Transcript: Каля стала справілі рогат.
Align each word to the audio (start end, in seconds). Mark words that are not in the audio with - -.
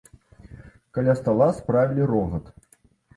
Каля 0.97 1.13
стала 1.19 1.49
справілі 1.57 2.07
рогат. 2.13 2.49